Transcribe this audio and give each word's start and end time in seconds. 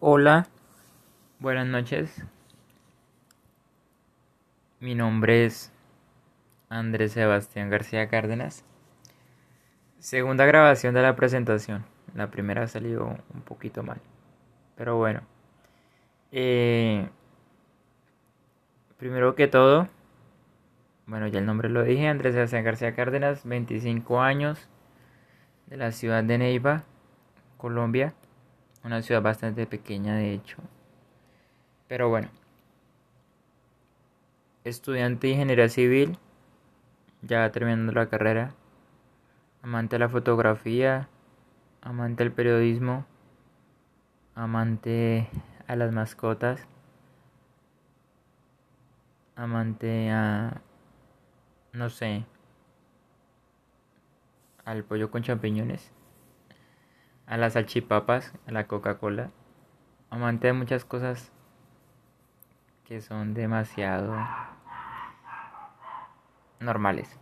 Hola, 0.00 0.46
buenas 1.40 1.66
noches. 1.66 2.24
Mi 4.78 4.94
nombre 4.94 5.44
es 5.44 5.72
Andrés 6.68 7.10
Sebastián 7.10 7.68
García 7.68 8.08
Cárdenas. 8.08 8.64
Segunda 9.98 10.46
grabación 10.46 10.94
de 10.94 11.02
la 11.02 11.16
presentación. 11.16 11.84
La 12.14 12.30
primera 12.30 12.68
salió 12.68 13.18
un 13.34 13.40
poquito 13.40 13.82
mal. 13.82 14.00
Pero 14.76 14.96
bueno. 14.98 15.22
Eh, 16.30 17.08
primero 18.98 19.34
que 19.34 19.48
todo, 19.48 19.88
bueno, 21.06 21.26
ya 21.26 21.40
el 21.40 21.46
nombre 21.46 21.70
lo 21.70 21.82
dije, 21.82 22.06
Andrés 22.06 22.34
Sebastián 22.34 22.62
García 22.62 22.94
Cárdenas, 22.94 23.44
25 23.44 24.20
años, 24.20 24.68
de 25.66 25.76
la 25.76 25.90
ciudad 25.90 26.22
de 26.22 26.38
Neiva, 26.38 26.84
Colombia. 27.56 28.14
Una 28.84 29.02
ciudad 29.02 29.22
bastante 29.22 29.66
pequeña, 29.66 30.16
de 30.16 30.32
hecho. 30.32 30.56
Pero 31.88 32.08
bueno. 32.08 32.28
Estudiante 34.64 35.26
de 35.26 35.32
ingeniería 35.32 35.68
civil, 35.68 36.18
ya 37.22 37.50
terminando 37.50 37.92
la 37.92 38.08
carrera. 38.08 38.54
Amante 39.62 39.96
de 39.96 40.00
la 40.00 40.08
fotografía, 40.08 41.08
amante 41.80 42.22
del 42.22 42.32
periodismo, 42.32 43.04
amante 44.34 45.28
a 45.66 45.74
las 45.74 45.92
mascotas, 45.92 46.66
amante 49.34 50.10
a, 50.10 50.60
no 51.72 51.90
sé, 51.90 52.24
al 54.64 54.84
pollo 54.84 55.10
con 55.10 55.22
champiñones 55.22 55.92
a 57.28 57.36
las 57.36 57.52
salchipapas, 57.52 58.32
a 58.46 58.52
la 58.52 58.66
Coca-Cola. 58.66 59.30
Amante 60.10 60.46
de 60.46 60.54
muchas 60.54 60.84
cosas 60.84 61.30
que 62.84 63.02
son 63.02 63.34
demasiado 63.34 64.16
normales. 66.58 67.18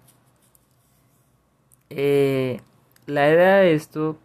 Eh, 1.91 2.61
la 3.06 3.28
idea 3.28 3.56
de 3.56 3.75
esto, 3.75 4.19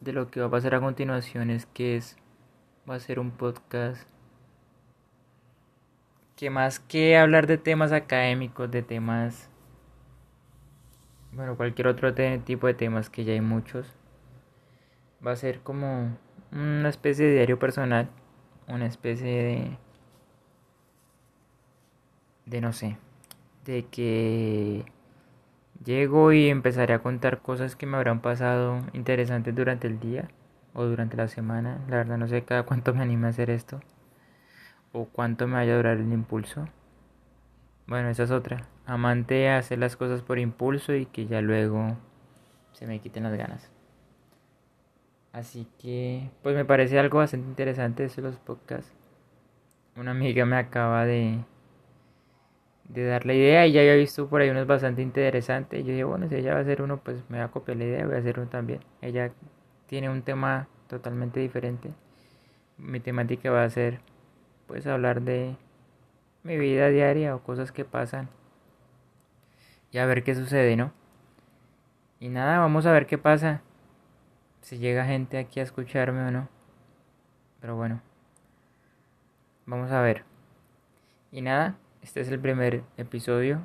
de 0.00 0.14
lo 0.14 0.30
que 0.30 0.40
va 0.40 0.46
a 0.46 0.50
pasar 0.50 0.74
a 0.74 0.80
continuación, 0.80 1.50
es 1.50 1.66
que 1.66 1.96
es, 1.96 2.16
va 2.88 2.94
a 2.94 3.00
ser 3.00 3.18
un 3.18 3.30
podcast 3.30 4.08
que 6.36 6.48
más 6.48 6.80
que 6.80 7.18
hablar 7.18 7.46
de 7.46 7.58
temas 7.58 7.92
académicos, 7.92 8.70
de 8.70 8.82
temas, 8.82 9.50
bueno, 11.32 11.56
cualquier 11.56 11.88
otro 11.88 12.14
tipo 12.14 12.66
de 12.66 12.74
temas 12.74 13.10
que 13.10 13.24
ya 13.24 13.34
hay 13.34 13.40
muchos, 13.40 13.94
va 15.26 15.32
a 15.32 15.36
ser 15.36 15.60
como 15.60 16.16
una 16.52 16.88
especie 16.88 17.26
de 17.26 17.34
diario 17.34 17.58
personal, 17.58 18.08
una 18.68 18.86
especie 18.86 19.42
de 19.42 19.78
de 22.46 22.60
no 22.60 22.72
sé, 22.72 22.96
de 23.64 23.84
que 23.86 24.84
llego 25.84 26.32
y 26.32 26.48
empezaré 26.48 26.94
a 26.94 27.02
contar 27.02 27.40
cosas 27.40 27.76
que 27.76 27.86
me 27.86 27.96
habrán 27.96 28.20
pasado 28.20 28.80
interesantes 28.94 29.54
durante 29.54 29.86
el 29.86 30.00
día 30.00 30.28
o 30.74 30.84
durante 30.84 31.16
la 31.16 31.28
semana. 31.28 31.78
La 31.88 31.96
verdad 31.96 32.18
no 32.18 32.28
sé 32.28 32.42
cada 32.44 32.64
cuánto 32.64 32.94
me 32.94 33.02
anime 33.02 33.26
a 33.26 33.30
hacer 33.30 33.50
esto 33.50 33.80
o 34.92 35.04
cuánto 35.06 35.46
me 35.46 35.54
vaya 35.54 35.74
a 35.74 35.76
durar 35.76 35.98
el 35.98 36.12
impulso. 36.12 36.68
Bueno, 37.86 38.08
esa 38.08 38.24
es 38.24 38.30
otra. 38.30 38.66
Amante 38.86 39.48
a 39.48 39.58
hacer 39.58 39.78
las 39.78 39.96
cosas 39.96 40.22
por 40.22 40.38
impulso 40.38 40.94
y 40.94 41.06
que 41.06 41.26
ya 41.26 41.40
luego 41.40 41.96
se 42.72 42.86
me 42.86 43.00
quiten 43.00 43.24
las 43.24 43.36
ganas. 43.36 43.77
Así 45.38 45.68
que, 45.78 46.28
pues 46.42 46.56
me 46.56 46.64
parece 46.64 46.98
algo 46.98 47.18
bastante 47.18 47.46
interesante 47.46 48.02
eso 48.02 48.20
de 48.20 48.26
los 48.26 48.40
podcasts. 48.40 48.92
Una 49.94 50.10
amiga 50.10 50.44
me 50.44 50.56
acaba 50.56 51.04
de, 51.04 51.38
de 52.88 53.04
dar 53.04 53.24
la 53.24 53.34
idea 53.34 53.64
y 53.64 53.70
ya 53.70 53.82
había 53.82 53.94
visto 53.94 54.28
por 54.28 54.40
ahí 54.40 54.50
unos 54.50 54.66
bastante 54.66 55.00
interesantes. 55.00 55.84
Yo 55.84 55.92
dije, 55.92 56.02
bueno, 56.02 56.28
si 56.28 56.34
ella 56.34 56.54
va 56.54 56.58
a 56.58 56.62
hacer 56.62 56.82
uno, 56.82 56.96
pues 56.96 57.22
me 57.28 57.38
va 57.38 57.44
a 57.44 57.50
copiar 57.52 57.76
la 57.76 57.84
idea, 57.84 58.04
voy 58.04 58.16
a 58.16 58.18
hacer 58.18 58.40
uno 58.40 58.48
también. 58.48 58.80
Ella 59.00 59.30
tiene 59.86 60.10
un 60.10 60.22
tema 60.22 60.66
totalmente 60.88 61.38
diferente. 61.38 61.92
Mi 62.76 62.98
temática 62.98 63.52
va 63.52 63.62
a 63.62 63.70
ser, 63.70 64.00
pues, 64.66 64.88
hablar 64.88 65.22
de 65.22 65.54
mi 66.42 66.58
vida 66.58 66.88
diaria 66.88 67.36
o 67.36 67.44
cosas 67.44 67.70
que 67.70 67.84
pasan. 67.84 68.28
Y 69.92 69.98
a 69.98 70.06
ver 70.06 70.24
qué 70.24 70.34
sucede, 70.34 70.74
¿no? 70.74 70.92
Y 72.18 72.28
nada, 72.28 72.58
vamos 72.58 72.86
a 72.86 72.92
ver 72.92 73.06
qué 73.06 73.18
pasa 73.18 73.62
si 74.60 74.78
llega 74.78 75.04
gente 75.04 75.38
aquí 75.38 75.60
a 75.60 75.62
escucharme 75.62 76.26
o 76.26 76.30
no. 76.30 76.48
Pero 77.60 77.76
bueno, 77.76 78.00
vamos 79.66 79.90
a 79.90 80.00
ver. 80.00 80.24
Y 81.32 81.42
nada, 81.42 81.76
este 82.02 82.20
es 82.20 82.28
el 82.28 82.38
primer 82.38 82.82
episodio. 82.96 83.60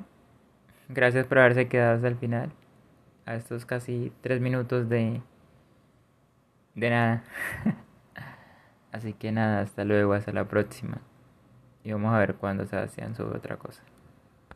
Gracias 0.88 1.26
por 1.26 1.38
haberse 1.38 1.68
quedado 1.68 1.96
hasta 1.96 2.08
el 2.08 2.16
final. 2.16 2.52
A 3.26 3.34
estos 3.36 3.64
casi 3.64 4.12
tres 4.20 4.40
minutos 4.40 4.88
de... 4.88 5.22
De 6.74 6.90
nada. 6.90 7.24
Así 8.92 9.12
que 9.12 9.32
nada, 9.32 9.60
hasta 9.60 9.84
luego, 9.84 10.12
hasta 10.12 10.32
la 10.32 10.46
próxima. 10.46 11.00
Y 11.84 11.92
vamos 11.92 12.14
a 12.14 12.18
ver 12.18 12.34
cuándo 12.34 12.66
Sebastián 12.66 13.14
sube 13.14 13.36
otra 13.36 13.56
cosa. 13.56 13.82